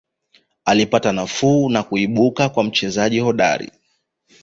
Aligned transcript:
Alipata 0.65 1.11
nafuu 1.11 1.69
na 1.69 1.83
kuibukia 1.83 2.49
kuwa 2.49 2.65
mchezaji 2.65 3.19
hodari 3.19 3.71